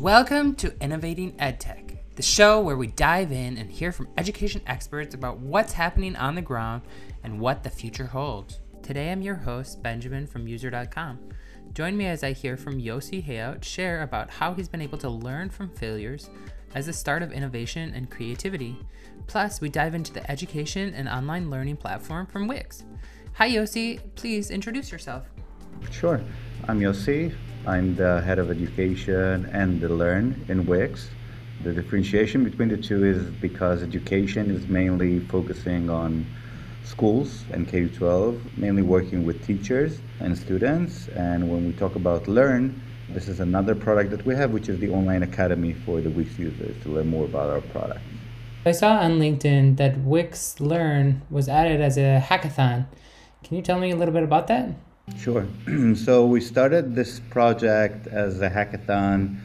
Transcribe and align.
Welcome 0.00 0.56
to 0.56 0.78
Innovating 0.82 1.32
EdTech, 1.38 1.96
the 2.16 2.22
show 2.22 2.60
where 2.60 2.76
we 2.76 2.88
dive 2.88 3.32
in 3.32 3.56
and 3.56 3.72
hear 3.72 3.92
from 3.92 4.08
education 4.18 4.60
experts 4.66 5.14
about 5.14 5.38
what's 5.38 5.72
happening 5.72 6.14
on 6.16 6.34
the 6.34 6.42
ground 6.42 6.82
and 7.24 7.40
what 7.40 7.62
the 7.62 7.70
future 7.70 8.04
holds. 8.04 8.60
Today 8.82 9.10
I'm 9.10 9.22
your 9.22 9.36
host, 9.36 9.82
Benjamin 9.82 10.26
from 10.26 10.46
User.com. 10.46 11.18
Join 11.72 11.96
me 11.96 12.04
as 12.04 12.22
I 12.22 12.32
hear 12.32 12.58
from 12.58 12.78
Yossi 12.78 13.24
Hayut 13.26 13.64
share 13.64 14.02
about 14.02 14.28
how 14.28 14.52
he's 14.52 14.68
been 14.68 14.82
able 14.82 14.98
to 14.98 15.08
learn 15.08 15.48
from 15.48 15.70
failures 15.70 16.28
as 16.74 16.84
the 16.84 16.92
start 16.92 17.22
of 17.22 17.32
innovation 17.32 17.94
and 17.94 18.10
creativity. 18.10 18.76
Plus, 19.26 19.62
we 19.62 19.70
dive 19.70 19.94
into 19.94 20.12
the 20.12 20.30
education 20.30 20.92
and 20.92 21.08
online 21.08 21.48
learning 21.48 21.78
platform 21.78 22.26
from 22.26 22.48
Wix. 22.48 22.84
Hi 23.32 23.48
Yossi, 23.48 24.00
please 24.14 24.50
introduce 24.50 24.92
yourself. 24.92 25.26
Sure. 25.90 26.20
I'm 26.68 26.80
Yossi. 26.80 27.34
I'm 27.66 27.96
the 27.96 28.20
head 28.20 28.38
of 28.38 28.48
education 28.48 29.50
and 29.52 29.80
the 29.80 29.88
Learn 29.88 30.44
in 30.48 30.66
Wix. 30.66 31.10
The 31.64 31.72
differentiation 31.72 32.44
between 32.44 32.68
the 32.68 32.76
two 32.76 33.04
is 33.04 33.24
because 33.40 33.82
education 33.82 34.52
is 34.52 34.68
mainly 34.68 35.18
focusing 35.18 35.90
on 35.90 36.24
schools 36.84 37.42
and 37.52 37.66
K 37.66 37.88
12, 37.88 38.56
mainly 38.56 38.82
working 38.82 39.26
with 39.26 39.44
teachers 39.44 39.98
and 40.20 40.38
students. 40.38 41.08
And 41.08 41.50
when 41.50 41.66
we 41.66 41.72
talk 41.72 41.96
about 41.96 42.28
Learn, 42.28 42.80
this 43.08 43.26
is 43.26 43.40
another 43.40 43.74
product 43.74 44.10
that 44.10 44.24
we 44.24 44.36
have, 44.36 44.52
which 44.52 44.68
is 44.68 44.78
the 44.78 44.90
online 44.90 45.24
academy 45.24 45.72
for 45.72 46.00
the 46.00 46.10
Wix 46.10 46.38
users 46.38 46.80
to 46.84 46.88
learn 46.88 47.08
more 47.08 47.24
about 47.24 47.50
our 47.50 47.62
product. 47.62 48.00
I 48.64 48.70
saw 48.70 48.98
on 48.98 49.18
LinkedIn 49.18 49.76
that 49.78 49.98
Wix 49.98 50.60
Learn 50.60 51.22
was 51.30 51.48
added 51.48 51.80
as 51.80 51.98
a 51.98 52.22
hackathon. 52.24 52.86
Can 53.42 53.56
you 53.56 53.62
tell 53.62 53.80
me 53.80 53.90
a 53.90 53.96
little 53.96 54.14
bit 54.14 54.22
about 54.22 54.46
that? 54.46 54.70
Sure. 55.14 55.46
so 55.94 56.26
we 56.26 56.40
started 56.40 56.96
this 56.96 57.20
project 57.30 58.08
as 58.08 58.40
a 58.42 58.50
hackathon. 58.50 59.38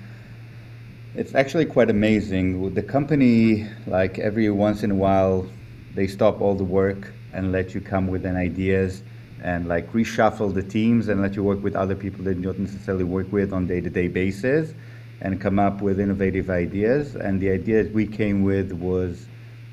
It's 1.13 1.35
actually 1.35 1.65
quite 1.65 1.91
amazing. 1.91 2.73
The 2.73 2.81
company, 2.81 3.67
like 3.85 4.17
every 4.17 4.49
once 4.49 4.81
in 4.81 4.89
a 4.89 4.95
while, 4.95 5.47
they 5.93 6.07
stop 6.07 6.41
all 6.41 6.55
the 6.55 6.63
work 6.63 7.13
and 7.31 7.51
let 7.51 7.75
you 7.75 7.81
come 7.81 8.07
with 8.07 8.25
an 8.25 8.35
ideas 8.35 9.03
and 9.43 9.67
like 9.67 9.91
reshuffle 9.93 10.51
the 10.51 10.63
teams 10.63 11.09
and 11.09 11.21
let 11.21 11.35
you 11.35 11.43
work 11.43 11.61
with 11.61 11.75
other 11.75 11.95
people 11.95 12.23
that 12.25 12.37
you 12.37 12.41
don't 12.41 12.59
necessarily 12.59 13.03
work 13.03 13.31
with 13.31 13.53
on 13.53 13.67
day-to-day 13.67 14.07
basis 14.07 14.73
and 15.21 15.39
come 15.39 15.59
up 15.59 15.79
with 15.79 15.99
innovative 15.99 16.49
ideas. 16.49 17.15
And 17.15 17.39
the 17.39 17.51
idea 17.51 17.83
that 17.83 17.93
we 17.93 18.07
came 18.07 18.41
with 18.41 18.71
was 18.71 19.27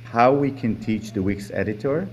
how 0.05 0.35
we 0.35 0.51
can 0.51 0.79
teach 0.81 1.13
the 1.13 1.23
Wix 1.23 1.51
editor 1.51 2.07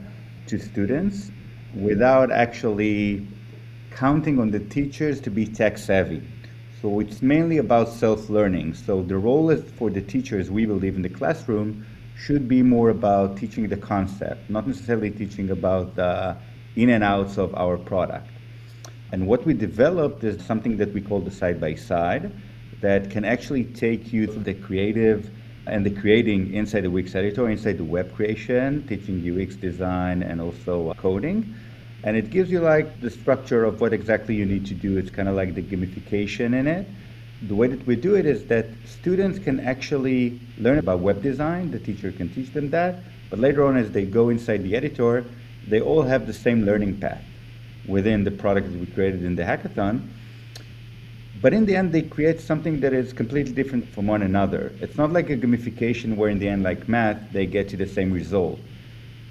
to 0.48 0.60
students 0.60 1.30
without 1.74 2.32
actually 2.32 3.28
counting 3.96 4.40
on 4.40 4.52
the 4.52 4.60
teachers 4.60 5.22
to 5.22 5.32
be 5.32 5.48
tech 5.48 5.78
savvy. 5.78 6.22
So 6.82 7.00
it's 7.00 7.22
mainly 7.22 7.58
about 7.58 7.88
self-learning. 7.88 8.74
So 8.74 9.02
the 9.02 9.18
role 9.18 9.56
for 9.56 9.90
the 9.90 10.02
teachers, 10.02 10.52
we 10.52 10.66
believe 10.66 10.98
in 10.98 11.02
the 11.02 11.10
classroom, 11.10 11.86
should 12.18 12.48
be 12.48 12.62
more 12.62 12.90
about 12.90 13.38
teaching 13.38 13.70
the 13.70 13.78
concept, 13.78 14.50
not 14.50 14.68
necessarily 14.68 15.12
teaching 15.12 15.50
about 15.50 15.96
the 15.96 16.36
in 16.76 16.90
and 16.90 17.06
outs 17.06 17.38
of 17.38 17.56
our 17.56 17.78
product. 17.78 18.28
And 19.14 19.28
what 19.28 19.46
we 19.46 19.54
developed 19.54 20.26
is 20.26 20.46
something 20.46 20.76
that 20.78 20.94
we 20.94 21.00
call 21.00 21.22
the 21.22 21.32
side 21.32 21.62
by 21.62 21.76
side 21.76 22.34
that 22.82 23.10
can 23.10 23.24
actually 23.24 23.64
take 23.64 24.12
you 24.12 24.28
through 24.28 24.44
the 24.44 24.56
creative 24.56 25.30
and 25.68 25.86
the 25.86 25.90
creating 25.90 26.54
inside 26.54 26.82
the 26.82 26.92
Wix 26.92 27.16
editor, 27.16 27.50
inside 27.50 27.78
the 27.78 27.86
web 27.86 28.14
creation, 28.14 28.86
teaching 28.88 29.24
UX 29.24 29.56
design 29.56 30.22
and 30.22 30.42
also 30.42 30.94
coding 30.96 31.56
and 32.06 32.16
it 32.16 32.30
gives 32.30 32.52
you 32.52 32.60
like 32.60 33.02
the 33.02 33.10
structure 33.10 33.66
of 33.66 33.82
what 33.82 33.92
exactly 33.92 34.36
you 34.36 34.46
need 34.46 34.68
to 34.68 34.76
do. 34.76 34.98
It's 34.98 35.10
kind 35.10 35.28
of 35.28 35.36
like 35.36 35.56
the 35.56 35.64
gamification 35.64 36.54
in 36.54 36.68
it. 36.68 36.88
The 37.48 37.56
way 37.56 37.68
that 37.68 37.86
we 37.88 37.96
do 37.96 38.16
it 38.16 38.28
is 38.28 38.46
that 38.46 38.68
students 38.86 39.40
can 39.40 39.60
actually 39.60 40.40
learn 40.60 40.78
about 40.78 41.00
web 41.00 41.24
design. 41.24 41.72
The 41.72 41.80
teacher 41.80 42.12
can 42.12 42.30
teach 42.30 42.54
them 42.54 42.70
that. 42.70 43.00
But 43.32 43.40
later 43.40 43.66
on, 43.66 43.76
as 43.76 43.90
they 43.90 44.06
go 44.06 44.30
inside 44.30 44.64
the 44.64 44.76
editor, 44.76 45.26
they 45.68 45.82
all 45.82 46.04
have 46.04 46.28
the 46.28 46.34
same 46.34 46.64
learning 46.64 47.00
path 47.00 47.24
within 47.88 48.24
the 48.24 48.32
product 48.32 48.72
that 48.72 48.80
we 48.80 48.86
created 48.86 49.24
in 49.24 49.36
the 49.36 49.44
hackathon. 49.44 50.08
But 51.42 51.54
in 51.54 51.66
the 51.66 51.76
end, 51.76 51.92
they 51.92 52.04
create 52.04 52.40
something 52.40 52.82
that 52.82 52.94
is 52.94 53.14
completely 53.14 53.54
different 53.54 53.88
from 53.90 54.06
one 54.06 54.22
another. 54.22 54.72
It's 54.80 54.96
not 54.96 55.12
like 55.12 55.32
a 55.32 55.38
gamification 55.38 56.18
where, 56.18 56.30
in 56.30 56.38
the 56.38 56.50
end, 56.50 56.62
like 56.62 56.88
math, 56.88 57.32
they 57.32 57.48
get 57.48 57.68
to 57.70 57.78
the 57.78 57.88
same 57.88 58.14
result. 58.14 58.60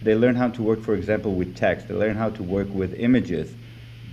They 0.04 0.14
learn 0.14 0.36
how 0.36 0.48
to 0.50 0.62
work, 0.62 0.82
for 0.82 0.94
example, 0.94 1.34
with 1.34 1.56
text. 1.56 1.88
They 1.88 1.94
learn 1.94 2.16
how 2.16 2.30
to 2.30 2.42
work 2.42 2.68
with 2.72 2.94
images, 2.94 3.54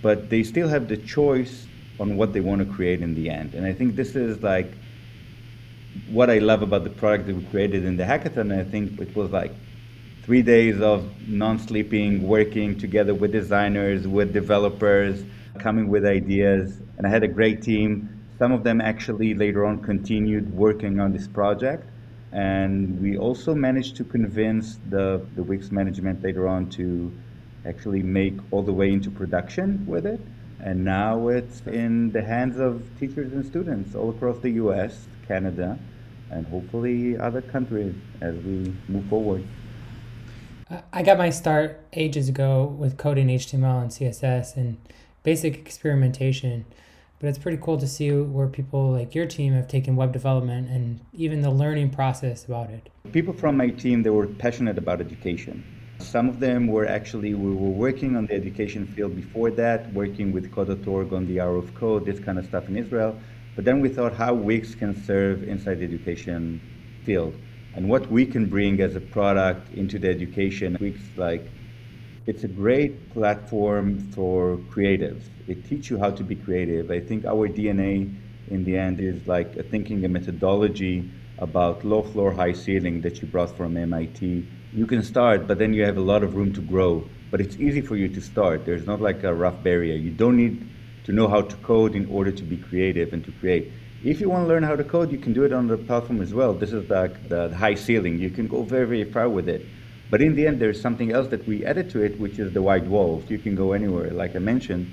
but 0.02 0.30
they 0.30 0.42
still 0.44 0.70
have 0.70 0.88
the 0.88 0.98
choice 0.98 1.68
on 2.00 2.16
what 2.16 2.34
they 2.34 2.40
want 2.40 2.60
to 2.66 2.74
create 2.74 3.02
in 3.02 3.14
the 3.14 3.30
end. 3.30 3.54
And 3.54 3.66
I 3.66 3.74
think 3.74 3.96
this 3.96 4.16
is 4.16 4.42
like 4.42 4.72
what 6.10 6.30
I 6.30 6.40
love 6.40 6.62
about 6.62 6.86
the 6.86 6.90
product 6.90 7.28
that 7.28 7.36
we 7.36 7.44
created 7.46 7.84
in 7.86 7.98
the 7.98 8.04
hackathon. 8.04 8.58
I 8.58 8.64
think 8.64 9.00
it 9.00 9.16
was 9.16 9.32
like 9.32 9.52
three 10.24 10.42
days 10.42 10.80
of 10.80 11.06
non-sleeping, 11.28 12.26
working 12.26 12.78
together 12.78 13.14
with 13.14 13.32
designers, 13.32 14.08
with 14.08 14.32
developers, 14.34 15.24
coming 15.60 15.90
with 15.90 16.06
ideas. 16.06 16.80
And 16.98 17.06
I 17.06 17.10
had 17.10 17.24
a 17.24 17.28
great 17.28 17.62
team. 17.62 18.10
Some 18.40 18.52
of 18.52 18.64
them 18.64 18.80
actually 18.80 19.34
later 19.34 19.66
on 19.66 19.84
continued 19.84 20.54
working 20.54 21.00
on 21.00 21.12
this 21.12 21.28
project. 21.28 21.86
And 22.32 23.02
we 23.02 23.18
also 23.18 23.54
managed 23.54 23.98
to 23.98 24.04
convince 24.04 24.80
the, 24.90 25.26
the 25.36 25.44
Wix 25.44 25.72
management 25.72 26.24
later 26.24 26.48
on 26.48 26.70
to 26.72 27.12
actually 27.66 28.02
make 28.02 28.36
all 28.52 28.64
the 28.64 28.74
way 28.74 28.90
into 28.90 29.12
production 29.12 29.86
with 29.86 30.06
it. 30.06 30.20
And 30.60 30.86
now 30.86 31.28
it's 31.28 31.62
in 31.68 32.12
the 32.12 32.22
hands 32.22 32.60
of 32.60 32.84
teachers 33.00 33.34
and 33.34 33.46
students 33.46 33.96
all 33.96 34.12
across 34.12 34.40
the 34.40 34.52
US, 34.52 35.08
Canada, 35.28 35.78
and 36.30 36.46
hopefully 36.48 37.18
other 37.18 37.42
countries 37.42 37.96
as 38.22 38.36
we 38.36 38.74
move 38.88 39.06
forward. 39.06 39.44
I 40.94 41.04
got 41.04 41.18
my 41.18 41.30
start 41.30 41.86
ages 41.92 42.30
ago 42.30 42.64
with 42.64 42.98
coding 42.98 43.28
HTML 43.28 43.82
and 43.82 43.92
CSS 43.92 44.56
and 44.56 44.78
basic 45.24 45.58
experimentation. 45.58 46.66
But 47.22 47.30
it's 47.30 47.38
pretty 47.38 47.60
cool 47.62 47.78
to 47.78 47.88
see 47.88 48.12
where 48.12 48.48
people 48.48 48.92
like 48.94 49.14
your 49.14 49.28
team 49.28 49.54
have 49.54 49.68
taken 49.68 49.96
web 49.96 50.12
development 50.12 50.72
and 50.72 51.00
even 51.14 51.42
the 51.42 51.52
learning 51.52 51.92
process 51.92 52.46
about 52.46 52.72
it. 52.72 52.90
People 53.12 53.32
from 53.32 53.56
my 53.56 53.70
team, 53.70 54.02
they 54.02 54.10
were 54.10 54.26
passionate 54.26 54.80
about 54.80 55.02
education. 55.02 55.64
Some 56.00 56.28
of 56.28 56.40
them 56.40 56.66
were 56.66 56.88
actually, 56.88 57.36
we 57.36 57.54
were 57.54 57.70
working 57.70 58.16
on 58.16 58.26
the 58.26 58.34
education 58.34 58.88
field 58.88 59.16
before 59.16 59.52
that, 59.52 59.94
working 59.94 60.32
with 60.32 60.52
Code.org 60.52 61.14
on 61.14 61.28
the 61.28 61.40
hour 61.40 61.58
of 61.58 61.76
code, 61.76 62.06
this 62.06 62.20
kind 62.20 62.40
of 62.40 62.46
stuff 62.48 62.68
in 62.68 62.76
Israel. 62.76 63.16
But 63.56 63.66
then 63.66 63.82
we 63.82 63.90
thought 63.90 64.14
how 64.14 64.34
Wix 64.34 64.74
can 64.74 64.96
serve 65.06 65.48
inside 65.48 65.76
the 65.76 65.86
education 65.86 66.60
field 67.06 67.36
and 67.76 67.88
what 67.88 68.10
we 68.10 68.26
can 68.26 68.48
bring 68.48 68.82
as 68.82 68.96
a 68.96 69.00
product 69.00 69.72
into 69.76 70.00
the 70.00 70.10
education. 70.10 70.76
Wix 70.82 71.00
like 71.18 71.48
it's 72.28 72.44
a 72.44 72.48
great 72.48 73.12
platform 73.14 74.12
for 74.12 74.58
creatives. 74.70 75.24
It 75.48 75.68
teaches 75.68 75.90
you 75.90 75.98
how 75.98 76.12
to 76.12 76.24
be 76.24 76.36
creative. 76.36 76.92
I 76.92 77.00
think 77.00 77.26
our 77.26 77.50
DNA 77.50 78.16
in 78.50 78.64
the 78.64 78.78
end 78.78 79.00
is 79.00 79.28
like 79.28 79.56
a 79.56 79.64
thinking 79.64 80.06
a 80.06 80.08
methodology 80.08 81.10
about 81.40 81.84
low 81.84 82.04
floor, 82.04 82.32
high 82.32 82.54
ceiling 82.54 83.02
that 83.02 83.22
you 83.22 83.28
brought 83.28 83.58
from 83.58 83.76
MIT. 83.76 84.46
You 84.72 84.86
can 84.86 85.02
start, 85.02 85.48
but 85.48 85.58
then 85.58 85.74
you 85.74 85.84
have 85.84 85.98
a 85.98 86.02
lot 86.02 86.22
of 86.22 86.36
room 86.36 86.54
to 86.54 86.62
grow. 86.62 87.04
But 87.32 87.42
it's 87.42 87.56
easy 87.56 87.82
for 87.82 87.96
you 87.96 88.08
to 88.10 88.22
start. 88.22 88.66
There's 88.66 88.86
not 88.86 89.02
like 89.02 89.24
a 89.24 89.34
rough 89.34 89.64
barrier. 89.64 89.96
You 89.96 90.12
don't 90.12 90.38
need 90.38 90.68
to 91.06 91.12
know 91.12 91.28
how 91.28 91.42
to 91.42 91.56
code 91.58 91.96
in 91.96 92.06
order 92.06 92.32
to 92.32 92.44
be 92.44 92.58
creative 92.58 93.14
and 93.14 93.26
to 93.26 93.32
create. 93.32 93.72
If 94.04 94.22
you 94.22 94.30
want 94.30 94.44
to 94.44 94.48
learn 94.48 94.64
how 94.64 94.76
to 94.76 94.84
code, 94.84 95.12
you 95.12 95.18
can 95.18 95.34
do 95.34 95.44
it 95.44 95.54
on 95.54 95.68
the 95.68 95.78
platform 95.78 96.22
as 96.22 96.34
well. 96.34 96.54
This 96.54 96.72
is 96.72 96.88
like 96.90 97.30
the, 97.30 97.48
the 97.48 97.56
high 97.56 97.76
ceiling. 97.76 98.20
You 98.20 98.30
can 98.30 98.48
go 98.48 98.62
very, 98.62 98.86
very 98.86 99.12
far 99.12 99.28
with 99.28 99.50
it. 99.50 99.66
But 100.12 100.22
in 100.22 100.36
the 100.36 100.46
end, 100.46 100.60
there's 100.60 100.80
something 100.80 101.14
else 101.14 101.30
that 101.30 101.48
we 101.48 101.66
added 101.66 101.90
to 101.92 102.04
it, 102.04 102.20
which 102.20 102.38
is 102.38 102.52
the 102.52 102.62
wide 102.62 102.88
walls. 102.88 103.24
You 103.30 103.40
can 103.40 103.56
go 103.56 103.72
anywhere. 103.72 104.12
Like 104.12 104.36
I 104.36 104.40
mentioned, 104.40 104.86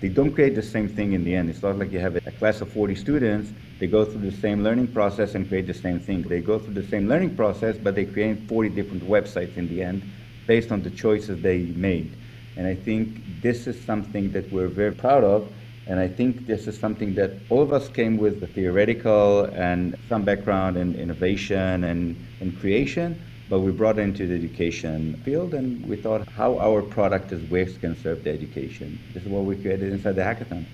they 0.00 0.08
don't 0.08 0.34
create 0.34 0.56
the 0.56 0.62
same 0.62 0.88
thing 0.88 1.12
in 1.12 1.22
the 1.24 1.34
end. 1.34 1.48
It's 1.48 1.62
not 1.62 1.78
like 1.78 1.92
you 1.92 2.00
have 2.00 2.16
a 2.16 2.32
class 2.32 2.60
of 2.60 2.72
40 2.72 2.96
students, 2.96 3.52
they 3.78 3.86
go 3.86 4.04
through 4.04 4.28
the 4.28 4.36
same 4.36 4.62
learning 4.64 4.88
process 4.88 5.34
and 5.36 5.48
create 5.48 5.66
the 5.66 5.74
same 5.74 6.00
thing. 6.00 6.22
They 6.22 6.40
go 6.40 6.58
through 6.58 6.74
the 6.74 6.86
same 6.88 7.08
learning 7.08 7.36
process, 7.36 7.78
but 7.78 7.94
they 7.94 8.04
create 8.04 8.48
40 8.48 8.68
different 8.70 9.02
websites 9.08 9.56
in 9.56 9.68
the 9.68 9.82
end 9.82 10.02
based 10.46 10.72
on 10.72 10.82
the 10.82 10.90
choices 10.90 11.40
they 11.40 11.60
made. 11.60 12.10
And 12.56 12.66
I 12.66 12.74
think 12.74 13.20
this 13.40 13.66
is 13.66 13.80
something 13.84 14.32
that 14.32 14.52
we're 14.52 14.68
very 14.68 14.92
proud 14.92 15.24
of. 15.24 15.48
And 15.86 16.00
I 16.00 16.08
think 16.08 16.46
this 16.46 16.66
is 16.66 16.78
something 16.78 17.14
that 17.14 17.30
all 17.48 17.62
of 17.62 17.72
us 17.72 17.88
came 17.88 18.16
with 18.16 18.40
the 18.40 18.46
theoretical 18.46 19.44
and 19.44 19.96
some 20.08 20.22
background 20.22 20.76
in 20.76 20.94
innovation 20.94 21.84
and, 21.84 22.16
and 22.40 22.58
creation, 22.60 23.20
but 23.48 23.60
we 23.60 23.70
brought 23.70 23.98
into 23.98 24.26
the 24.26 24.34
education 24.34 25.20
field 25.24 25.54
and 25.54 25.86
we 25.86 25.96
thought 25.96 26.26
how 26.28 26.58
our 26.58 26.80
product 26.80 27.30
as 27.32 27.42
Wix 27.50 27.76
can 27.76 27.96
serve 28.02 28.24
the 28.24 28.30
education. 28.30 28.98
This 29.12 29.24
is 29.24 29.28
what 29.28 29.44
we 29.44 29.56
created 29.56 29.92
inside 29.92 30.16
the 30.16 30.22
hackathon. 30.22 30.64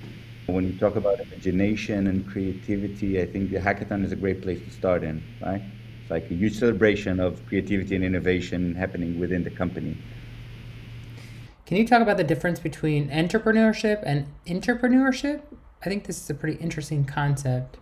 When 0.47 0.65
you 0.67 0.79
talk 0.79 0.97
about 0.97 1.21
imagination 1.21 2.07
and 2.07 2.27
creativity, 2.27 3.21
I 3.21 3.27
think 3.27 3.51
the 3.51 3.59
hackathon 3.59 4.05
is 4.05 4.13
a 4.13 4.17
great 4.17 4.43
place 4.43 4.61
to 4.61 4.71
start 4.71 5.05
in, 5.05 5.23
right? 5.43 5.63
It's 6.03 6.11
like 6.11 6.31
a 6.31 6.35
huge 6.35 6.59
celebration 6.59 7.21
of 7.21 7.45
creativity 7.47 7.95
and 7.95 8.05
innovation 8.05 8.75
happening 8.75 9.21
within 9.21 9.45
the 9.45 9.51
company. 9.51 9.97
Can 11.67 11.77
you 11.77 11.87
talk 11.87 12.03
about 12.03 12.17
the 12.17 12.25
difference 12.25 12.59
between 12.59 13.09
intrepreneurship 13.11 14.03
and 14.05 14.27
entrepreneurship? 14.47 15.43
I 15.85 15.89
think 15.89 16.05
this 16.05 16.21
is 16.21 16.29
a 16.29 16.35
pretty 16.35 16.61
interesting 16.61 17.05
concept. 17.05 17.79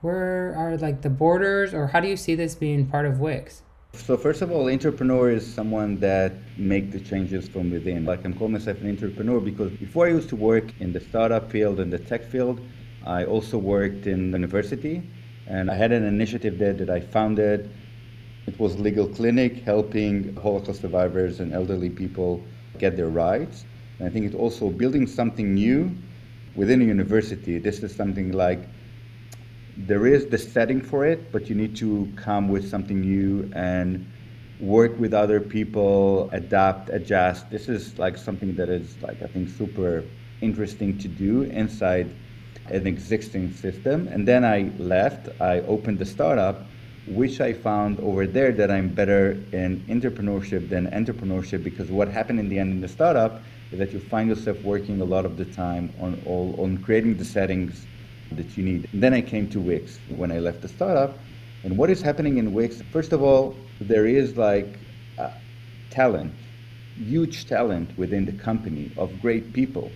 Where 0.00 0.54
are 0.56 0.76
like 0.76 1.02
the 1.02 1.10
borders, 1.10 1.72
or 1.72 1.88
how 1.88 2.00
do 2.00 2.08
you 2.08 2.16
see 2.16 2.34
this 2.34 2.54
being 2.54 2.86
part 2.86 3.06
of 3.06 3.20
Wix? 3.20 3.62
So 3.92 4.16
first 4.16 4.40
of 4.40 4.52
all, 4.52 4.66
intrepreneur 4.66 5.32
is 5.32 5.44
someone 5.54 5.98
that 5.98 6.32
make 6.56 6.92
the 6.92 7.00
changes 7.00 7.48
from 7.48 7.70
within. 7.70 8.04
Like 8.04 8.24
I'm 8.24 8.34
calling 8.34 8.52
myself 8.52 8.80
an 8.80 8.96
intrepreneur 8.96 9.44
because 9.44 9.72
before 9.72 10.06
I 10.06 10.10
used 10.10 10.28
to 10.28 10.36
work 10.36 10.72
in 10.78 10.92
the 10.92 11.00
startup 11.00 11.50
field 11.50 11.80
and 11.80 11.92
the 11.92 11.98
tech 11.98 12.24
field, 12.24 12.60
I 13.04 13.24
also 13.24 13.58
worked 13.58 14.06
in 14.06 14.30
the 14.30 14.38
university 14.38 15.02
and 15.48 15.70
I 15.70 15.74
had 15.74 15.90
an 15.90 16.04
initiative 16.04 16.56
there 16.58 16.72
that 16.72 16.88
I 16.88 17.00
founded. 17.00 17.70
It 18.46 18.58
was 18.60 18.78
Legal 18.78 19.08
Clinic 19.08 19.62
helping 19.64 20.36
Holocaust 20.36 20.82
survivors 20.82 21.40
and 21.40 21.52
elderly 21.52 21.90
people 21.90 22.42
get 22.78 22.96
their 22.96 23.08
rights. 23.08 23.64
And 23.98 24.08
I 24.08 24.10
think 24.10 24.24
it's 24.24 24.36
also 24.36 24.70
building 24.70 25.06
something 25.06 25.52
new 25.54 25.90
within 26.54 26.80
a 26.80 26.84
university. 26.84 27.58
This 27.58 27.82
is 27.82 27.94
something 27.94 28.32
like 28.32 28.60
there 29.86 30.06
is 30.06 30.26
the 30.26 30.38
setting 30.38 30.80
for 30.80 31.06
it, 31.06 31.32
but 31.32 31.48
you 31.48 31.54
need 31.54 31.76
to 31.76 32.08
come 32.16 32.48
with 32.48 32.68
something 32.68 33.00
new 33.00 33.50
and 33.54 34.06
work 34.60 34.98
with 34.98 35.14
other 35.14 35.40
people, 35.40 36.28
adapt, 36.32 36.90
adjust. 36.90 37.50
This 37.50 37.68
is 37.68 37.98
like 37.98 38.16
something 38.16 38.54
that 38.56 38.68
is 38.68 38.96
like 39.02 39.22
I 39.22 39.26
think 39.26 39.48
super 39.48 40.04
interesting 40.40 40.98
to 40.98 41.08
do 41.08 41.42
inside 41.42 42.10
an 42.66 42.86
existing 42.86 43.52
system. 43.54 44.08
And 44.08 44.26
then 44.28 44.44
I 44.44 44.70
left. 44.78 45.28
I 45.40 45.60
opened 45.60 45.98
the 45.98 46.06
startup, 46.06 46.66
which 47.06 47.40
I 47.40 47.52
found 47.52 47.98
over 48.00 48.26
there 48.26 48.52
that 48.52 48.70
I'm 48.70 48.88
better 48.88 49.32
in 49.52 49.80
intrepreneurship 49.88 50.68
than 50.68 50.88
entrepreneurship 50.88 51.64
because 51.64 51.90
what 51.90 52.08
happened 52.08 52.38
in 52.38 52.48
the 52.48 52.58
end 52.58 52.72
in 52.72 52.80
the 52.80 52.88
startup 52.88 53.40
is 53.72 53.78
that 53.78 53.92
you 53.92 54.00
find 54.00 54.28
yourself 54.28 54.60
working 54.62 55.00
a 55.00 55.04
lot 55.04 55.24
of 55.24 55.36
the 55.36 55.44
time 55.44 55.92
on 56.00 56.20
all 56.26 56.54
on 56.58 56.78
creating 56.78 57.16
the 57.16 57.24
settings 57.24 57.86
that 58.32 58.56
you 58.56 58.64
need. 58.64 58.88
And 58.92 59.02
then 59.02 59.14
I 59.14 59.20
came 59.20 59.48
to 59.50 59.60
Wix 59.60 59.98
when 60.08 60.30
I 60.32 60.38
left 60.38 60.62
the 60.62 60.68
startup. 60.68 61.18
And 61.62 61.76
what 61.76 61.90
is 61.90 62.00
happening 62.00 62.38
in 62.38 62.52
Wix? 62.52 62.82
First 62.92 63.12
of 63.12 63.22
all, 63.22 63.54
there 63.80 64.06
is 64.06 64.36
like 64.36 64.78
uh, 65.18 65.30
talent, 65.90 66.32
huge 66.96 67.46
talent 67.46 67.96
within 67.98 68.24
the 68.24 68.32
company 68.32 68.90
of 68.96 69.20
great 69.20 69.52
people. 69.52 69.90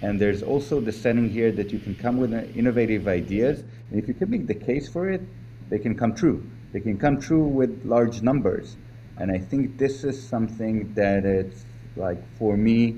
And 0.00 0.20
there's 0.20 0.42
also 0.42 0.80
the 0.80 0.92
setting 0.92 1.30
here 1.30 1.52
that 1.52 1.72
you 1.72 1.78
can 1.78 1.94
come 1.94 2.18
with 2.18 2.32
innovative 2.56 3.06
ideas. 3.08 3.60
And 3.90 3.98
if 4.02 4.08
you 4.08 4.14
can 4.14 4.30
make 4.30 4.46
the 4.46 4.54
case 4.54 4.88
for 4.88 5.08
it, 5.08 5.22
they 5.70 5.78
can 5.78 5.96
come 5.96 6.14
true. 6.14 6.44
They 6.72 6.80
can 6.80 6.98
come 6.98 7.20
true 7.20 7.44
with 7.44 7.84
large 7.84 8.22
numbers. 8.22 8.76
And 9.18 9.30
I 9.30 9.38
think 9.38 9.78
this 9.78 10.04
is 10.04 10.20
something 10.20 10.92
that 10.94 11.24
it's 11.24 11.64
like 11.96 12.18
for 12.38 12.56
me 12.56 12.96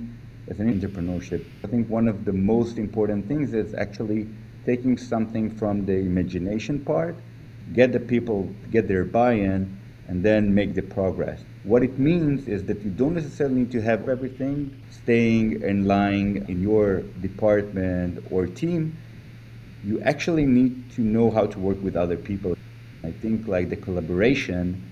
as 0.48 0.60
an 0.60 0.72
intrepreneurship. 0.72 1.44
I 1.62 1.66
think 1.68 1.88
one 1.88 2.08
of 2.08 2.24
the 2.24 2.32
most 2.32 2.78
important 2.78 3.26
things 3.26 3.52
is 3.54 3.74
actually 3.74 4.28
taking 4.64 4.96
something 4.96 5.50
from 5.50 5.86
the 5.86 5.94
imagination 5.94 6.78
part, 6.80 7.16
get 7.72 7.92
the 7.92 8.00
people, 8.00 8.48
get 8.70 8.88
their 8.88 9.04
buy-in, 9.04 9.78
and 10.08 10.22
then 10.22 10.54
make 10.54 10.74
the 10.74 10.82
progress. 10.82 11.40
What 11.64 11.82
it 11.82 11.98
means 11.98 12.46
is 12.46 12.64
that 12.64 12.82
you 12.82 12.90
don't 12.90 13.14
necessarily 13.14 13.56
need 13.60 13.72
to 13.72 13.80
have 13.80 14.08
everything 14.08 14.74
staying 14.90 15.62
and 15.64 15.86
lying 15.86 16.46
in 16.48 16.62
your 16.62 17.00
department 17.22 18.22
or 18.30 18.46
team. 18.46 18.96
You 19.84 20.00
actually 20.02 20.44
need 20.44 20.90
to 20.92 21.00
know 21.00 21.30
how 21.30 21.46
to 21.46 21.58
work 21.58 21.82
with 21.82 21.96
other 21.96 22.16
people. 22.16 22.56
I 23.02 23.10
think 23.10 23.48
like 23.48 23.70
the 23.70 23.76
collaboration 23.76 24.82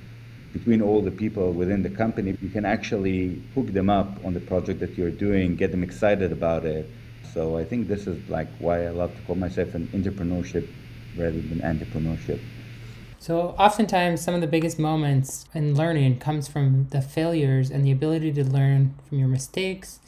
between 0.53 0.83
all 0.83 1.01
the 1.01 1.11
people 1.11 1.53
within 1.53 1.83
the 1.83 1.91
company, 1.91 2.37
you 2.43 2.51
can 2.51 2.65
actually 2.65 3.41
hook 3.55 3.73
them 3.73 3.89
up 3.89 4.23
on 4.25 4.35
the 4.35 4.41
project 4.41 4.81
that 4.81 4.97
you're 4.99 5.11
doing, 5.11 5.57
get 5.57 5.71
them 5.71 5.83
excited 5.83 6.31
about 6.31 6.65
it, 6.67 6.89
so 7.33 7.57
I 7.57 7.65
think 7.65 7.89
this 7.89 8.07
is 8.07 8.29
like 8.29 8.49
why 8.59 8.87
I 8.87 8.91
love 8.91 9.15
to 9.17 9.23
call 9.23 9.37
myself 9.37 9.75
an 9.75 9.89
intrepreneurship 9.89 10.69
rather 11.17 11.41
than 11.41 11.61
entrepreneurship. 11.61 12.41
So 13.19 13.55
oftentimes 13.59 14.21
some 14.21 14.35
of 14.35 14.41
the 14.41 14.47
biggest 14.47 14.79
moments 14.79 15.47
in 15.55 15.75
learning 15.75 16.19
comes 16.19 16.49
from 16.49 16.89
the 16.91 17.01
failures 17.01 17.71
and 17.71 17.85
the 17.85 17.93
ability 17.93 18.33
to 18.33 18.45
learn 18.45 18.95
from 19.09 19.19
your 19.19 19.29
mistakes 19.29 20.01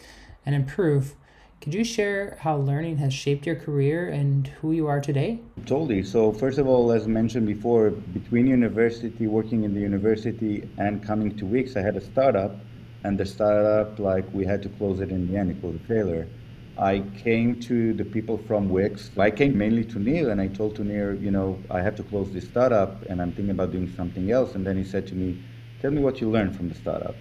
and 0.44 0.54
improve. 0.54 1.14
Could 1.60 1.72
you 1.72 1.84
share 1.84 2.36
how 2.40 2.56
learning 2.56 2.98
has 2.98 3.14
shaped 3.14 3.46
your 3.46 3.54
career 3.54 4.08
and 4.08 4.48
who 4.60 4.72
you 4.72 4.86
are 4.86 5.00
today? 5.00 5.40
Totally. 5.64 6.02
So 6.02 6.30
first 6.30 6.58
of 6.58 6.66
all, 6.66 6.92
as 6.92 7.06
mentioned 7.08 7.46
before, 7.46 7.90
between 7.90 8.48
university, 8.48 9.26
working 9.26 9.64
in 9.64 9.72
the 9.72 9.80
university 9.80 10.68
and 10.76 11.02
coming 11.02 11.34
to 11.38 11.46
Wix, 11.46 11.76
I 11.76 11.80
had 11.80 11.96
a 11.96 12.02
startup 12.02 12.56
and 13.04 13.16
the 13.16 13.24
startup, 13.24 13.98
like 13.98 14.24
we 14.34 14.44
had 14.44 14.62
to 14.64 14.68
close 14.70 15.00
it 15.00 15.10
in 15.10 15.30
the 15.30 15.38
end, 15.38 15.52
it 15.52 15.62
was 15.62 15.76
a 15.76 15.78
failure. 15.86 16.28
I 16.76 17.00
came 17.22 17.60
to 17.60 17.94
the 17.94 18.04
people 18.04 18.36
from 18.36 18.68
Wix. 18.68 19.10
I 19.16 19.30
came 19.30 19.56
mainly 19.56 19.84
to 19.84 19.98
Nir 19.98 20.30
and 20.30 20.40
I 20.40 20.48
told 20.48 20.74
to 20.76 20.84
Nir, 20.84 21.14
you 21.14 21.30
know, 21.30 21.62
I 21.70 21.80
have 21.80 21.94
to 21.96 22.02
close 22.02 22.32
this 22.32 22.48
startup 22.48 23.04
and 23.08 23.22
I'm 23.22 23.30
thinking 23.32 23.50
about 23.50 23.70
doing 23.70 23.88
something 23.88 24.32
else. 24.32 24.54
And 24.56 24.66
then 24.66 24.76
he 24.76 24.84
said 24.84 25.06
to 25.08 25.14
me, 25.14 25.36
tell 25.80 25.92
me 25.92 26.00
what 26.00 26.20
you 26.20 26.28
learned 26.30 26.56
from 26.56 26.68
the 26.68 26.74
startup. 26.74 27.14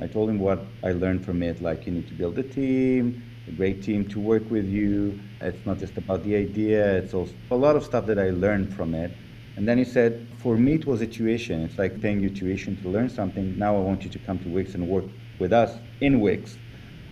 I 0.00 0.08
told 0.08 0.28
him 0.28 0.40
what 0.40 0.66
I 0.82 0.92
learned 0.92 1.24
from 1.24 1.42
it, 1.42 1.62
like 1.62 1.86
you 1.86 1.92
need 1.92 2.08
to 2.08 2.14
build 2.14 2.36
a 2.38 2.42
team, 2.42 3.22
a 3.46 3.52
great 3.52 3.80
team 3.80 4.08
to 4.08 4.18
work 4.18 4.50
with 4.50 4.66
you. 4.66 5.20
It's 5.40 5.64
not 5.64 5.78
just 5.78 5.96
about 5.96 6.24
the 6.24 6.34
idea, 6.34 6.96
it's 6.96 7.14
also 7.14 7.34
a 7.52 7.56
lot 7.56 7.76
of 7.76 7.84
stuff 7.84 8.06
that 8.06 8.18
I 8.18 8.30
learned 8.30 8.74
from 8.74 8.94
it. 8.94 9.12
And 9.56 9.66
then 9.68 9.78
he 9.78 9.84
said, 9.84 10.26
for 10.38 10.58
me, 10.58 10.74
it 10.74 10.86
was 10.86 11.00
a 11.00 11.06
tuition. 11.06 11.62
It's 11.62 11.78
like 11.78 12.00
paying 12.00 12.20
you 12.20 12.28
tuition 12.28 12.76
to 12.82 12.88
learn 12.88 13.08
something. 13.08 13.56
Now 13.56 13.76
I 13.76 13.80
want 13.80 14.04
you 14.04 14.10
to 14.10 14.18
come 14.18 14.38
to 14.40 14.48
Wix 14.48 14.74
and 14.74 14.86
work 14.88 15.04
with 15.38 15.52
us 15.52 15.78
in 16.00 16.20
Wix 16.20 16.58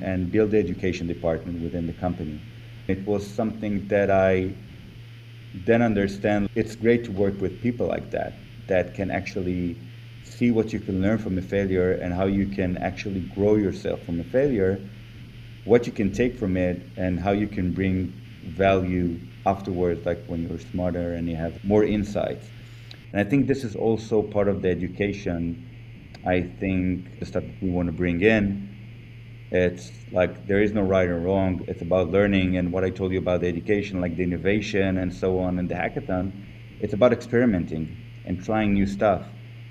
and 0.01 0.31
build 0.31 0.51
the 0.51 0.59
education 0.59 1.07
department 1.07 1.61
within 1.63 1.87
the 1.87 1.93
company. 1.93 2.39
It 2.89 3.07
was 3.07 3.27
something 3.27 3.87
that 3.89 4.11
I 4.11 4.51
then 5.65 5.83
understand 5.83 6.49
it's 6.55 6.75
great 6.75 7.05
to 7.05 7.13
work 7.13 7.41
with 7.41 7.63
people 7.63 7.87
like 7.87 8.11
that, 8.11 8.35
that 8.67 8.95
can 8.95 9.11
actually 9.11 9.77
see 10.25 10.51
what 10.51 10.73
you 10.73 10.81
can 10.81 11.01
learn 11.01 11.19
from 11.19 11.39
a 11.39 11.43
failure 11.43 11.93
and 11.93 12.13
how 12.13 12.27
you 12.27 12.47
can 12.47 12.77
actually 12.79 13.21
grow 13.21 13.57
yourself 13.57 14.05
from 14.05 14.21
a 14.21 14.25
failure, 14.25 14.81
what 15.65 15.87
you 15.87 15.93
can 15.93 16.13
take 16.13 16.37
from 16.39 16.57
it, 16.57 16.83
and 16.97 17.21
how 17.21 17.31
you 17.33 17.47
can 17.47 17.73
bring 17.73 18.13
value 18.43 19.19
afterwards, 19.47 20.05
like 20.05 20.23
when 20.27 20.43
you're 20.43 20.59
smarter 20.59 21.15
and 21.15 21.29
you 21.29 21.37
have 21.37 21.63
more 21.65 21.85
insights. 21.85 22.51
And 23.13 23.21
I 23.21 23.25
think 23.25 23.47
this 23.47 23.63
is 23.63 23.77
also 23.77 24.23
part 24.23 24.49
of 24.49 24.61
the 24.61 24.69
education. 24.71 25.71
I 26.27 26.41
think 26.41 27.21
the 27.21 27.27
stuff 27.27 27.45
we 27.61 27.71
want 27.71 27.87
to 27.87 27.93
bring 27.93 28.21
in 28.23 28.74
it's 29.51 30.05
like 30.11 30.47
there 30.47 30.61
is 30.63 30.73
no 30.73 30.83
right 30.83 31.09
or 31.09 31.21
wrong. 31.21 31.65
It's 31.69 31.83
about 31.83 32.11
learning 32.11 32.57
and 32.57 32.73
what 32.73 32.85
I 32.85 32.91
told 32.91 33.13
you 33.13 33.19
about 33.19 33.41
the 33.41 33.49
education, 33.49 34.01
like 34.01 34.17
the 34.17 34.25
innovation 34.25 34.99
and 34.99 35.13
so 35.13 35.39
on, 35.39 35.59
and 35.59 35.69
the 35.69 35.75
hackathon. 35.75 36.33
It's 36.81 36.95
about 36.95 37.13
experimenting 37.13 37.97
and 38.25 38.43
trying 38.43 38.75
new 38.75 38.87
stuff. 38.87 39.27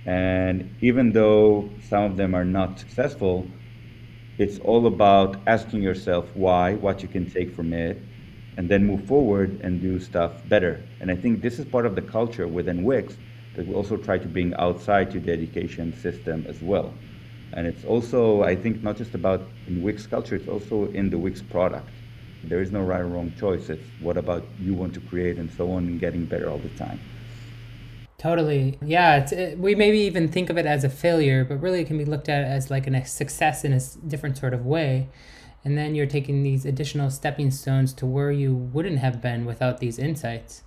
And 0.06 0.75
even 0.82 1.12
though 1.12 1.77
some 1.82 2.03
of 2.03 2.18
them 2.18 2.34
are 2.36 2.46
not 2.46 2.80
successful, 2.80 3.51
it's 4.38 4.60
all 4.60 4.88
about 4.88 5.44
asking 5.48 5.82
yourself 5.82 6.30
why, 6.36 6.75
what 6.75 7.01
you 7.03 7.10
can 7.10 7.25
take 7.30 7.53
from 7.56 7.74
it, 7.74 8.01
and 8.58 8.70
then 8.70 8.86
move 8.86 9.06
forward 9.08 9.62
and 9.63 9.82
do 9.82 10.00
stuff 10.00 10.48
better. 10.48 10.89
And 11.00 11.12
I 11.12 11.15
think 11.15 11.42
this 11.42 11.60
is 11.60 11.65
part 11.65 11.86
of 11.86 11.96
the 11.96 12.01
culture 12.01 12.48
within 12.48 12.84
Wix 12.84 13.18
that 13.56 13.65
we 13.68 13.74
also 13.74 13.98
try 13.98 14.18
to 14.18 14.27
bring 14.27 14.53
outside 14.56 15.12
to 15.12 15.20
the 15.20 15.32
education 15.32 15.94
system 15.94 16.46
as 16.48 16.62
well. 16.62 17.00
And 17.54 17.68
it's 17.68 17.86
also, 17.86 18.44
I 18.44 18.56
think, 18.56 18.84
not 18.84 18.98
just 18.98 19.14
about 19.14 19.42
in 19.68 19.84
Wix 19.84 20.08
culture, 20.08 20.36
it's 20.36 20.48
also 20.48 20.86
in 20.92 21.10
the 21.10 21.18
Wix 21.18 21.42
product. 21.42 21.88
There 22.44 22.62
is 22.62 22.72
no 22.72 22.82
right 22.82 23.00
or 23.00 23.08
wrong 23.08 23.32
choice. 23.40 23.70
It's 23.70 23.84
what 24.02 24.18
about 24.18 24.44
you 24.60 24.74
want 24.74 24.94
to 24.96 25.00
create 25.02 25.38
and 25.38 25.50
so 25.52 25.72
on 25.72 25.86
and 25.86 26.00
getting 26.00 26.26
better 26.26 26.50
all 26.50 26.58
the 26.58 26.70
time. 26.70 27.00
Totally. 28.18 28.80
Yeah, 28.82 29.28
it, 29.32 29.58
we 29.58 29.76
maybe 29.76 30.00
even 30.00 30.30
think 30.30 30.50
of 30.50 30.58
it 30.58 30.66
as 30.66 30.84
a 30.84 30.90
failure, 30.90 31.46
but 31.46 31.62
really 31.62 31.82
it 31.82 31.88
can 31.88 31.98
be 31.98 32.06
looked 32.06 32.30
at 32.30 32.44
as 32.44 32.72
like 32.72 32.88
a 32.88 33.06
success 33.06 33.64
in 33.64 33.74
a 33.74 33.80
different 34.08 34.38
sort 34.38 34.54
of 34.54 34.66
way. 34.66 35.10
And 35.66 35.78
then 35.78 35.96
you're 35.96 36.06
taking 36.06 36.44
these 36.44 36.66
additional 36.66 37.10
stepping 37.10 37.52
stones 37.52 37.94
to 37.94 38.06
where 38.06 38.32
you 38.32 38.54
wouldn't 38.56 39.00
have 39.00 39.22
been 39.22 39.46
without 39.46 39.80
these 39.80 40.00
insights. 40.00 40.64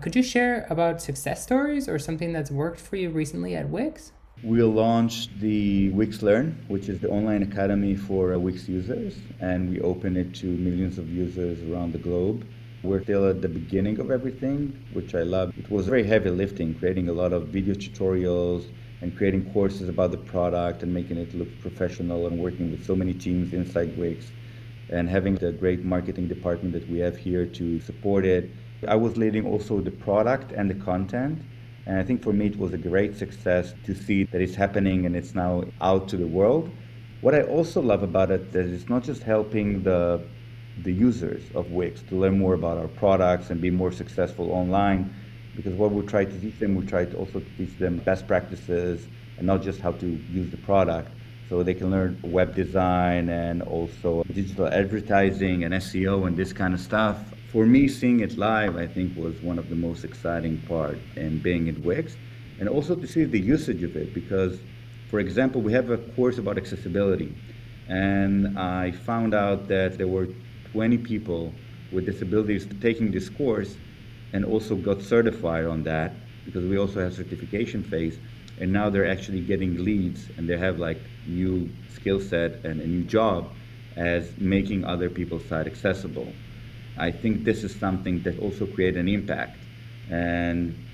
Could 0.00 0.14
you 0.14 0.22
share 0.22 0.66
about 0.70 1.02
success 1.02 1.42
stories 1.42 1.88
or 1.88 1.98
something 1.98 2.32
that's 2.32 2.50
worked 2.50 2.80
for 2.80 2.96
you 2.96 3.10
recently 3.10 3.56
at 3.56 3.68
Wix? 3.68 4.12
We 4.42 4.62
launched 4.62 5.38
the 5.38 5.90
Wix 5.90 6.22
Learn, 6.22 6.56
which 6.68 6.88
is 6.88 6.98
the 6.98 7.10
online 7.10 7.42
academy 7.42 7.94
for 7.94 8.32
uh, 8.32 8.38
Wix 8.38 8.70
users, 8.70 9.18
and 9.38 9.68
we 9.68 9.82
open 9.82 10.16
it 10.16 10.34
to 10.36 10.46
millions 10.46 10.96
of 10.96 11.12
users 11.12 11.58
around 11.70 11.92
the 11.92 11.98
globe. 11.98 12.46
We're 12.82 13.02
still 13.02 13.28
at 13.28 13.42
the 13.42 13.50
beginning 13.50 14.00
of 14.00 14.10
everything, 14.10 14.72
which 14.94 15.14
I 15.14 15.24
love. 15.24 15.52
It 15.58 15.70
was 15.70 15.86
very 15.86 16.04
heavy 16.04 16.30
lifting, 16.30 16.74
creating 16.74 17.10
a 17.10 17.12
lot 17.12 17.34
of 17.34 17.48
video 17.48 17.74
tutorials 17.74 18.64
and 19.02 19.14
creating 19.14 19.52
courses 19.52 19.90
about 19.90 20.10
the 20.10 20.16
product 20.16 20.82
and 20.82 20.94
making 20.94 21.18
it 21.18 21.34
look 21.34 21.60
professional 21.60 22.26
and 22.26 22.38
working 22.38 22.70
with 22.70 22.86
so 22.86 22.96
many 22.96 23.12
teams 23.12 23.52
inside 23.52 23.94
Wix 23.98 24.32
and 24.88 25.06
having 25.06 25.34
the 25.34 25.52
great 25.52 25.84
marketing 25.84 26.28
department 26.28 26.72
that 26.72 26.88
we 26.88 26.98
have 27.00 27.14
here 27.14 27.44
to 27.44 27.78
support 27.80 28.24
it. 28.24 28.48
I 28.88 28.96
was 28.96 29.18
leading 29.18 29.46
also 29.46 29.82
the 29.82 29.90
product 29.90 30.52
and 30.52 30.70
the 30.70 30.82
content 30.82 31.42
and 31.86 31.98
I 31.98 32.02
think 32.04 32.22
for 32.22 32.32
me, 32.32 32.46
it 32.46 32.58
was 32.58 32.72
a 32.72 32.78
great 32.78 33.16
success 33.16 33.74
to 33.84 33.94
see 33.94 34.24
that 34.24 34.40
it's 34.40 34.54
happening 34.54 35.06
and 35.06 35.16
it's 35.16 35.34
now 35.34 35.64
out 35.80 36.08
to 36.08 36.16
the 36.16 36.26
world. 36.26 36.70
What 37.20 37.34
I 37.34 37.42
also 37.42 37.80
love 37.80 38.02
about 38.02 38.30
it 38.30 38.54
is 38.54 38.72
it's 38.72 38.88
not 38.88 39.02
just 39.02 39.22
helping 39.22 39.82
the 39.82 40.22
the 40.82 40.92
users 40.92 41.42
of 41.54 41.70
Wix 41.72 42.00
to 42.08 42.14
learn 42.14 42.38
more 42.38 42.54
about 42.54 42.78
our 42.78 42.88
products 42.88 43.50
and 43.50 43.60
be 43.60 43.70
more 43.70 43.92
successful 43.92 44.50
online. 44.52 45.12
because 45.56 45.74
what 45.74 45.90
we 45.90 46.00
try 46.06 46.24
to 46.24 46.40
teach 46.40 46.58
them, 46.58 46.74
we 46.74 46.86
try 46.86 47.04
to 47.04 47.16
also 47.16 47.42
teach 47.58 47.76
them 47.76 47.98
best 47.98 48.26
practices 48.26 49.06
and 49.36 49.46
not 49.46 49.60
just 49.62 49.80
how 49.80 49.92
to 49.92 50.06
use 50.06 50.50
the 50.50 50.56
product. 50.58 51.10
So 51.48 51.62
they 51.62 51.74
can 51.74 51.90
learn 51.90 52.18
web 52.22 52.54
design 52.54 53.28
and 53.28 53.60
also 53.62 54.22
digital 54.32 54.68
advertising 54.68 55.64
and 55.64 55.74
SEO 55.74 56.26
and 56.26 56.36
this 56.36 56.52
kind 56.52 56.72
of 56.72 56.80
stuff. 56.80 57.18
For 57.52 57.66
me, 57.66 57.88
seeing 57.88 58.20
it 58.20 58.38
live, 58.38 58.76
I 58.76 58.86
think 58.86 59.16
was 59.16 59.40
one 59.42 59.58
of 59.58 59.68
the 59.68 59.74
most 59.74 60.04
exciting 60.04 60.58
part 60.68 60.98
and 61.16 61.42
being 61.42 61.66
in 61.66 61.82
Wix, 61.82 62.16
and 62.60 62.68
also 62.68 62.94
to 62.94 63.06
see 63.08 63.24
the 63.24 63.40
usage 63.40 63.82
of 63.82 63.96
it. 63.96 64.14
Because, 64.14 64.60
for 65.08 65.18
example, 65.18 65.60
we 65.60 65.72
have 65.72 65.90
a 65.90 65.98
course 66.14 66.38
about 66.38 66.58
accessibility, 66.58 67.34
and 67.88 68.56
I 68.56 68.92
found 68.92 69.34
out 69.34 69.66
that 69.66 69.98
there 69.98 70.06
were 70.06 70.28
20 70.70 70.98
people 70.98 71.52
with 71.90 72.06
disabilities 72.06 72.68
taking 72.80 73.10
this 73.10 73.28
course, 73.28 73.76
and 74.32 74.44
also 74.44 74.76
got 74.76 75.02
certified 75.02 75.64
on 75.64 75.82
that 75.82 76.12
because 76.44 76.64
we 76.64 76.78
also 76.78 77.00
have 77.00 77.12
certification 77.14 77.82
phase 77.82 78.16
and 78.60 78.72
now 78.72 78.88
they're 78.90 79.10
actually 79.10 79.40
getting 79.40 79.82
leads 79.84 80.28
and 80.36 80.48
they 80.48 80.56
have 80.56 80.78
like 80.78 81.00
new 81.26 81.68
skill 81.94 82.20
set 82.20 82.64
and 82.64 82.80
a 82.80 82.86
new 82.86 83.02
job 83.02 83.50
as 83.96 84.30
making 84.38 84.84
other 84.84 85.10
people's 85.10 85.44
site 85.46 85.66
accessible 85.66 86.32
i 86.96 87.10
think 87.10 87.44
this 87.44 87.64
is 87.64 87.78
something 87.78 88.22
that 88.22 88.38
also 88.38 88.66
create 88.66 88.96
an 88.96 89.08
impact 89.08 89.66
and 90.08 90.84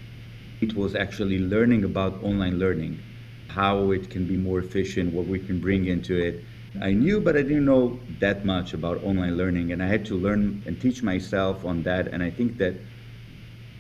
it 0.61 0.75
was 0.75 0.95
actually 0.95 1.39
learning 1.39 1.85
about 1.85 2.23
online 2.23 2.59
learning 2.59 3.05
how 3.49 3.91
it 3.93 4.11
can 4.11 4.27
be 4.27 4.37
more 4.37 4.59
efficient 4.61 5.13
what 5.13 5.27
we 5.27 5.39
can 5.41 5.61
bring 5.61 5.87
into 5.87 6.17
it 6.19 6.45
i 6.83 6.93
knew 6.93 7.21
but 7.21 7.37
i 7.37 7.43
didn't 7.43 7.65
know 7.65 8.05
that 8.19 8.45
much 8.45 8.73
about 8.75 9.03
online 9.03 9.37
learning 9.37 9.73
and 9.73 9.83
i 9.83 9.87
had 9.87 10.05
to 10.05 10.17
learn 10.17 10.63
and 10.67 10.81
teach 10.81 11.03
myself 11.03 11.65
on 11.65 11.83
that 11.83 12.09
and 12.13 12.23
i 12.23 12.31
think 12.31 12.59
that 12.59 12.75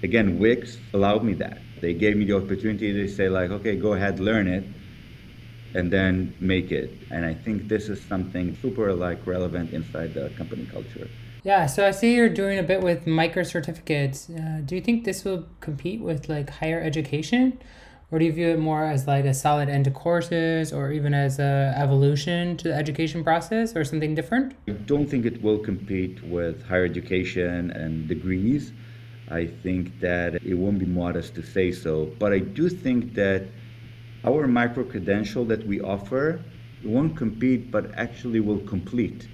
again, 0.02 0.38
Wix 0.38 0.78
allowed 0.94 1.24
me 1.24 1.34
that. 1.34 1.66
They 1.80 1.92
gave 1.94 2.16
me 2.16 2.24
the 2.24 2.36
opportunity 2.36 2.92
to 2.92 3.08
say 3.08 3.28
like, 3.28 3.50
okay, 3.50 3.76
go 3.76 3.92
ahead, 3.92 4.18
learn 4.20 4.48
it, 4.48 4.64
and 5.74 5.92
then 5.92 6.36
make 6.40 6.72
it. 6.72 7.06
And 7.10 7.24
I 7.24 7.34
think 7.34 7.68
this 7.68 7.88
is 7.88 8.06
something 8.06 8.54
super 8.54 8.92
like 8.94 9.26
relevant 9.26 9.72
inside 9.72 10.14
the 10.14 10.30
company 10.30 10.66
culture. 10.66 11.10
Yeah, 11.46 11.66
so 11.66 11.86
I 11.86 11.92
see 11.92 12.16
you're 12.16 12.28
doing 12.28 12.58
a 12.58 12.62
bit 12.64 12.80
with 12.80 13.06
micro 13.06 13.44
certificates. 13.44 14.28
Uh, 14.28 14.62
do 14.64 14.74
you 14.74 14.80
think 14.80 15.04
this 15.04 15.24
will 15.24 15.46
compete 15.60 16.00
with 16.00 16.28
like 16.28 16.50
higher 16.50 16.80
education? 16.80 17.60
Or 18.10 18.18
do 18.18 18.24
you 18.24 18.32
view 18.32 18.48
it 18.48 18.58
more 18.58 18.84
as 18.84 19.06
like 19.06 19.24
a 19.26 19.32
solid 19.32 19.68
end 19.68 19.84
to 19.84 19.92
courses 19.92 20.72
or 20.72 20.90
even 20.90 21.14
as 21.14 21.38
a 21.38 21.72
evolution 21.76 22.56
to 22.56 22.70
the 22.70 22.74
education 22.74 23.22
process 23.22 23.76
or 23.76 23.84
something 23.84 24.12
different? 24.16 24.56
I 24.66 24.72
don't 24.72 25.06
think 25.06 25.24
it 25.24 25.40
will 25.40 25.58
compete 25.58 26.20
with 26.24 26.66
higher 26.66 26.84
education 26.84 27.70
and 27.70 28.08
degrees. 28.08 28.72
I 29.30 29.46
think 29.46 30.00
that 30.00 30.42
it 30.42 30.54
won't 30.54 30.80
be 30.80 30.86
modest 30.86 31.36
to 31.36 31.46
say 31.46 31.70
so, 31.70 32.06
but 32.18 32.32
I 32.32 32.40
do 32.40 32.68
think 32.68 33.14
that 33.14 33.46
our 34.24 34.48
micro 34.48 34.82
credential 34.82 35.44
that 35.44 35.64
we 35.64 35.80
offer 35.80 36.40
won't 36.84 37.16
compete, 37.16 37.70
but 37.70 37.94
actually 37.96 38.40
will 38.40 38.66
complete 38.66 39.28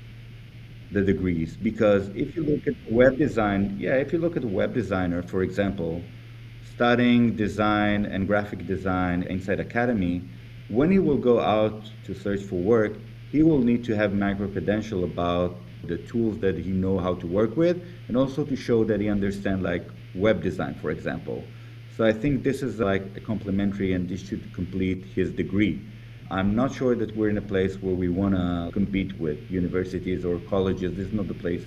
the 0.92 1.02
degrees. 1.02 1.56
Because 1.56 2.08
if 2.08 2.36
you 2.36 2.44
look 2.44 2.66
at 2.66 2.74
web 2.90 3.18
design, 3.18 3.76
yeah, 3.78 3.94
if 3.94 4.12
you 4.12 4.18
look 4.18 4.36
at 4.36 4.44
a 4.44 4.48
web 4.48 4.74
designer, 4.74 5.22
for 5.22 5.42
example, 5.42 6.02
studying 6.74 7.34
design 7.36 8.06
and 8.06 8.26
graphic 8.26 8.66
design 8.66 9.22
inside 9.24 9.60
Academy, 9.60 10.22
when 10.68 10.90
he 10.90 10.98
will 10.98 11.18
go 11.18 11.40
out 11.40 11.90
to 12.04 12.14
search 12.14 12.42
for 12.42 12.56
work, 12.56 12.94
he 13.30 13.42
will 13.42 13.58
need 13.58 13.84
to 13.84 13.96
have 13.96 14.12
micro 14.14 14.48
credential 14.48 15.04
about 15.04 15.56
the 15.84 15.98
tools 15.98 16.38
that 16.38 16.56
he 16.56 16.70
know 16.70 16.98
how 16.98 17.14
to 17.14 17.26
work 17.26 17.56
with, 17.56 17.82
and 18.08 18.16
also 18.16 18.44
to 18.44 18.54
show 18.54 18.84
that 18.84 19.00
he 19.00 19.08
understand 19.08 19.62
like 19.62 19.84
web 20.14 20.42
design, 20.42 20.74
for 20.80 20.90
example. 20.90 21.42
So 21.96 22.04
I 22.04 22.12
think 22.12 22.42
this 22.42 22.62
is 22.62 22.78
like 22.78 23.02
a 23.16 23.20
complementary, 23.20 23.92
and 23.92 24.08
this 24.08 24.26
should 24.26 24.52
complete 24.54 25.04
his 25.04 25.30
degree. 25.30 25.80
I'm 26.32 26.54
not 26.54 26.74
sure 26.74 26.94
that 26.96 27.14
we're 27.14 27.28
in 27.28 27.36
a 27.36 27.42
place 27.42 27.74
where 27.82 27.94
we 27.94 28.08
want 28.08 28.34
to 28.34 28.70
compete 28.72 29.20
with 29.20 29.38
universities 29.50 30.24
or 30.24 30.38
colleges. 30.48 30.96
This 30.96 31.08
is 31.08 31.12
not 31.12 31.28
the 31.28 31.34
place, 31.34 31.62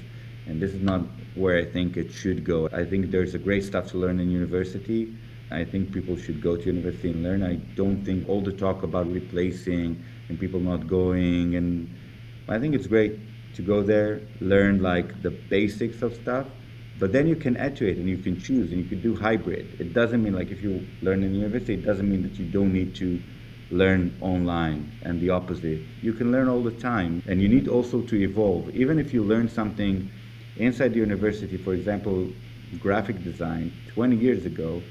and 0.47 0.59
this 0.59 0.73
is 0.73 0.81
not 0.81 1.01
where 1.35 1.59
I 1.59 1.65
think 1.65 1.97
it 1.97 2.11
should 2.11 2.43
go. 2.43 2.67
I 2.73 2.83
think 2.83 3.11
there's 3.11 3.35
a 3.35 3.37
great 3.37 3.63
stuff 3.63 3.91
to 3.91 3.99
learn 3.99 4.19
in 4.19 4.31
university. 4.31 5.15
I 5.51 5.65
think 5.65 5.93
people 5.93 6.17
should 6.17 6.41
go 6.41 6.57
to 6.57 6.63
university 6.63 7.11
and 7.11 7.21
learn. 7.21 7.43
I 7.43 7.57
don't 7.75 8.03
think 8.03 8.27
all 8.27 8.41
the 8.41 8.53
talk 8.53 8.81
about 8.81 9.05
replacing 9.05 10.03
and 10.29 10.39
people 10.39 10.59
not 10.59 10.87
going, 10.87 11.55
and 11.55 11.87
I 12.49 12.57
think 12.57 12.73
it's 12.73 12.87
great 12.87 13.19
to 13.53 13.61
go 13.61 13.83
there, 13.83 14.21
learn 14.41 14.81
like 14.81 15.21
the 15.21 15.29
basics 15.29 16.01
of 16.01 16.15
stuff, 16.15 16.47
but 16.97 17.11
then 17.11 17.27
you 17.27 17.35
can 17.35 17.55
add 17.57 17.75
to 17.77 17.87
it 17.87 17.97
and 17.97 18.09
you 18.09 18.17
can 18.17 18.39
choose 18.39 18.71
and 18.71 18.81
you 18.81 18.89
can 18.89 18.99
do 18.99 19.15
hybrid. 19.15 19.79
It 19.79 19.93
doesn't 19.93 20.23
mean 20.23 20.33
like 20.33 20.49
if 20.49 20.63
you 20.63 20.87
learn 21.03 21.21
in 21.21 21.35
university, 21.35 21.75
it 21.75 21.85
doesn't 21.85 22.09
mean 22.09 22.23
that 22.23 22.39
you 22.39 22.45
don't 22.45 22.73
need 22.73 22.95
to 22.95 23.21
learn 23.71 24.15
online 24.21 24.91
and 25.03 25.19
the 25.19 25.29
opposite. 25.29 25.79
You 26.01 26.13
can 26.13 26.31
learn 26.31 26.47
all 26.47 26.61
the 26.61 26.71
time 26.71 27.23
and 27.27 27.41
you 27.41 27.47
need 27.47 27.67
also 27.67 28.01
to 28.01 28.15
evolve. 28.15 28.69
Even 28.75 28.99
if 28.99 29.13
you 29.13 29.23
learn 29.23 29.49
something 29.49 30.09
inside 30.57 30.93
the 30.93 30.99
university, 30.99 31.57
for 31.57 31.73
example, 31.73 32.27
graphic 32.79 33.23
design 33.23 33.71
20 33.93 34.15
years 34.15 34.45
ago, 34.45 34.81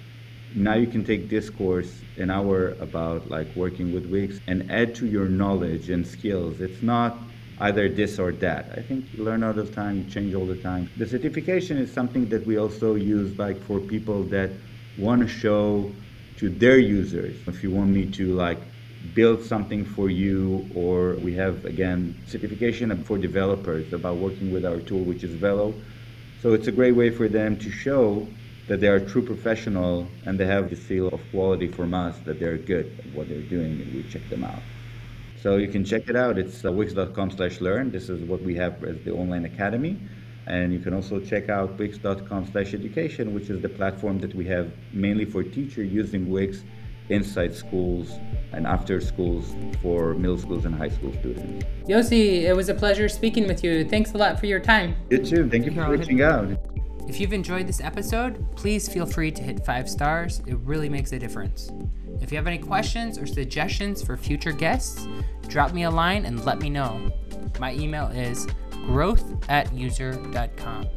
now 0.55 0.75
you 0.75 0.87
can 0.87 1.05
take 1.05 1.29
this 1.29 1.51
course 1.51 2.01
an 2.17 2.31
hour 2.31 2.71
about 2.81 3.29
like 3.29 3.49
working 3.57 3.93
with 3.93 4.07
Wix 4.07 4.41
and 4.47 4.71
add 4.71 4.95
to 4.97 5.07
your 5.07 5.29
knowledge 5.29 5.91
and 5.91 6.07
skills. 6.07 6.61
It's 6.61 6.83
not 6.83 7.19
either 7.61 7.89
this 7.89 8.19
or 8.19 8.33
that. 8.33 8.67
I 8.77 8.83
think 8.83 9.05
you 9.15 9.25
learn 9.25 9.43
all 9.43 9.53
the 9.53 9.65
time, 9.67 9.99
you 9.99 10.05
change 10.11 10.35
all 10.35 10.47
the 10.47 10.57
time. 10.57 10.91
The 10.97 11.07
certification 11.07 11.77
is 11.79 11.93
something 11.93 12.29
that 12.29 12.47
we 12.47 12.59
also 12.59 12.95
use 12.95 13.37
like 13.39 13.61
for 13.63 13.81
people 13.81 14.23
that 14.25 14.51
want 14.99 15.23
to 15.23 15.29
show 15.29 15.91
to 16.39 16.49
their 16.49 16.79
users. 16.79 17.37
If 17.47 17.63
you 17.63 17.71
want 17.71 17.91
me 17.91 18.07
to 18.13 18.35
like 18.35 18.59
build 19.15 19.43
something 19.45 19.85
for 19.85 20.09
you 20.09 20.69
or 20.75 21.15
we 21.17 21.35
have 21.35 21.65
again 21.67 22.17
certification 22.27 23.05
for 23.05 23.19
developers 23.19 23.93
about 23.93 24.17
working 24.17 24.51
with 24.51 24.65
our 24.65 24.81
tool 24.81 25.05
which 25.05 25.23
is 25.23 25.35
Velo. 25.35 25.75
So 26.41 26.55
it's 26.55 26.69
a 26.69 26.73
great 26.73 26.93
way 26.93 27.11
for 27.11 27.29
them 27.29 27.59
to 27.59 27.71
show 27.71 28.27
that 28.67 28.81
they 28.81 28.89
are 28.89 29.01
true 29.01 29.23
professional 29.23 30.09
and 30.25 30.39
they 30.39 30.47
have 30.47 30.71
the 30.71 30.77
seal 30.77 31.09
of 31.09 31.21
quality 31.31 31.69
from 31.69 31.93
us 31.93 32.19
that 32.25 32.41
they're 32.41 32.57
good 32.57 32.99
at 32.99 33.15
what 33.15 33.29
they're 33.29 33.43
doing 33.43 33.81
and 33.81 33.95
we 33.95 34.03
check 34.05 34.27
them 34.31 34.43
out. 34.45 34.63
So 35.43 35.57
you 35.57 35.69
can 35.69 35.85
check 35.85 36.09
it 36.09 36.17
out. 36.17 36.39
It's 36.39 36.65
uh, 36.65 36.73
wix.com 36.73 37.33
slash 37.33 37.61
learn. 37.61 37.91
This 37.91 38.09
is 38.09 38.27
what 38.27 38.41
we 38.41 38.55
have 38.55 38.83
as 38.83 38.97
the 39.05 39.13
online 39.13 39.45
academy. 39.45 39.99
And 40.47 40.73
you 40.73 40.79
can 40.79 40.93
also 40.93 41.21
check 41.21 41.49
out 41.49 41.79
wix.com 41.79 42.47
slash 42.53 42.75
education, 42.75 43.35
which 43.35 43.49
is 43.49 43.63
the 43.63 43.69
platform 43.69 44.19
that 44.21 44.35
we 44.35 44.45
have 44.47 44.71
mainly 44.93 45.25
for 45.25 45.43
teachers 45.43 45.91
using 45.91 46.29
Wix 46.29 46.63
inside 47.09 47.55
schools 47.55 48.13
and 48.53 48.67
after 48.67 49.01
schools 49.01 49.55
for 49.83 50.15
middle 50.15 50.39
schools 50.39 50.65
and 50.65 50.75
high 50.75 50.89
school 50.89 51.13
students. 51.15 51.65
Yossi, 51.87 52.43
it 52.43 52.55
was 52.55 52.69
a 52.69 52.75
pleasure 52.75 53.09
speaking 53.09 53.47
with 53.47 53.65
you. 53.65 53.85
Thanks 53.85 54.13
a 54.13 54.19
lot 54.19 54.39
for 54.39 54.47
your 54.47 54.61
time. 54.61 54.97
You 55.11 55.19
too. 55.19 55.49
Thank 55.49 55.67
you 55.67 55.73
for 55.73 55.89
reaching 55.89 56.23
out. 56.23 56.49
If 57.07 57.21
you've 57.21 57.35
enjoyed 57.35 57.67
this 57.67 57.83
episode, 57.83 58.47
please 58.57 58.89
feel 58.89 59.05
free 59.05 59.31
to 59.31 59.43
hit 59.43 59.65
five 59.67 59.91
stars. 59.91 60.41
It 60.47 60.57
really 60.61 60.89
makes 60.89 61.13
a 61.13 61.19
difference. 61.19 61.71
If 62.23 62.33
you 62.33 62.39
have 62.39 62.47
any 62.47 62.59
questions 62.59 63.19
or 63.19 63.27
suggestions 63.27 64.03
for 64.03 64.17
future 64.17 64.53
guests, 64.53 65.07
drop 65.49 65.75
me 65.75 65.83
a 65.83 65.91
line 65.91 66.25
and 66.25 66.43
let 66.47 66.61
me 66.61 66.71
know. 66.71 67.13
My 67.61 67.75
email 67.75 68.07
is 68.07 68.47
growth 68.87 69.25
at 69.49 69.73
user.com. 69.73 70.89